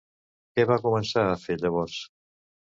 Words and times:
Què 0.55 0.65
va 0.71 0.77
començar 0.85 1.27
a 1.27 1.37
fer 1.45 1.61
llavors? 1.61 2.03